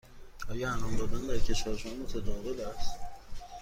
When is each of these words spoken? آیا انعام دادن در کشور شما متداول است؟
آیا 0.49 0.71
انعام 0.71 0.95
دادن 0.95 1.21
در 1.27 1.37
کشور 1.37 1.77
شما 1.77 1.93
متداول 1.93 2.61
است؟ 2.61 2.99